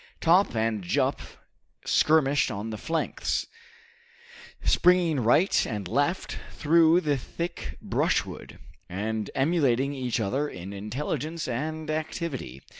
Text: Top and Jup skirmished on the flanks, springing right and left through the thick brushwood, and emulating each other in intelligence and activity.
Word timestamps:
Top 0.19 0.55
and 0.55 0.81
Jup 0.81 1.21
skirmished 1.85 2.49
on 2.49 2.71
the 2.71 2.77
flanks, 2.79 3.45
springing 4.63 5.19
right 5.19 5.63
and 5.67 5.87
left 5.87 6.39
through 6.53 7.01
the 7.01 7.17
thick 7.19 7.77
brushwood, 7.83 8.57
and 8.89 9.29
emulating 9.35 9.93
each 9.93 10.19
other 10.19 10.49
in 10.49 10.73
intelligence 10.73 11.47
and 11.47 11.87
activity. 11.91 12.63